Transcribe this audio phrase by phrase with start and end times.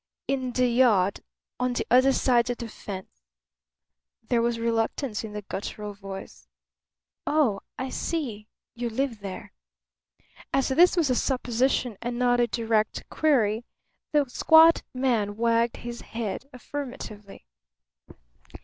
[0.27, 1.19] "In the yard
[1.59, 3.21] on the other side of the fence."
[4.23, 6.47] There was reluctance in the guttural voice.
[7.27, 8.47] "Oh, I see.
[8.73, 9.53] You live there."
[10.51, 13.63] As this was a supposition and not a direct query,
[14.11, 17.45] the squat man wagged his head affirmatively.